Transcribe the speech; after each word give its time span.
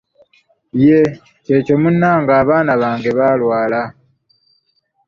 Yee 0.83 1.03
kyekyo 1.43 1.75
munnange, 1.81 2.31
abaana 2.41 2.71
bange 2.81 3.09
baalwala! 3.17 3.81